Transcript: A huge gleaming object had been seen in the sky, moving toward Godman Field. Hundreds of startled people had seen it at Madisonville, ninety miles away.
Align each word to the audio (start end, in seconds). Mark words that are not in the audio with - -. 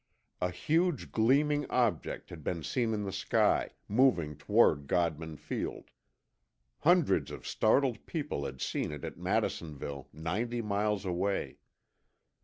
A 0.41 0.49
huge 0.49 1.11
gleaming 1.11 1.69
object 1.69 2.31
had 2.31 2.43
been 2.43 2.63
seen 2.63 2.91
in 2.95 3.03
the 3.03 3.11
sky, 3.11 3.69
moving 3.87 4.35
toward 4.35 4.87
Godman 4.87 5.37
Field. 5.37 5.91
Hundreds 6.79 7.29
of 7.29 7.45
startled 7.45 8.07
people 8.07 8.45
had 8.45 8.61
seen 8.61 8.91
it 8.91 9.05
at 9.05 9.19
Madisonville, 9.19 10.09
ninety 10.11 10.63
miles 10.63 11.05
away. 11.05 11.59